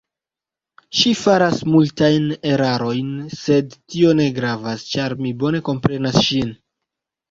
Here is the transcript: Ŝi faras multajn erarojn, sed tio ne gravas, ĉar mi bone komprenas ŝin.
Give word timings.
Ŝi 0.99 1.11
faras 1.19 1.59
multajn 1.75 2.27
erarojn, 2.55 3.13
sed 3.45 3.79
tio 3.79 4.19
ne 4.25 4.29
gravas, 4.41 4.91
ĉar 4.93 5.19
mi 5.25 5.39
bone 5.41 5.67
komprenas 5.73 6.23
ŝin. 6.31 6.57